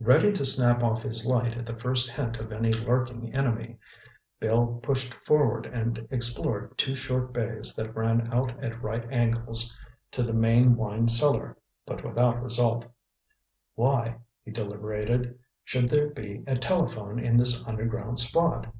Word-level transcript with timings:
Ready 0.00 0.32
to 0.32 0.46
snap 0.46 0.82
off 0.82 1.02
his 1.02 1.26
light 1.26 1.54
at 1.58 1.66
the 1.66 1.76
first 1.76 2.10
hint 2.10 2.38
of 2.38 2.50
any 2.52 2.72
lurking 2.72 3.34
enemy, 3.34 3.76
Bill 4.40 4.80
pushed 4.82 5.12
forward 5.26 5.66
and 5.66 6.08
explored 6.10 6.78
two 6.78 6.96
short 6.96 7.34
bays 7.34 7.76
that 7.76 7.94
ran 7.94 8.32
out 8.32 8.64
at 8.64 8.82
right 8.82 9.04
angles 9.12 9.76
to 10.12 10.22
the 10.22 10.32
main 10.32 10.74
wine 10.74 11.06
cellar, 11.06 11.54
but 11.84 12.02
without 12.02 12.42
result. 12.42 12.86
Why, 13.74 14.16
he 14.42 14.52
deliberated, 14.52 15.38
should 15.64 15.90
there 15.90 16.08
be 16.08 16.44
a 16.46 16.56
telephone 16.56 17.18
in 17.22 17.36
this 17.36 17.62
underground 17.66 18.20
spot? 18.20 18.74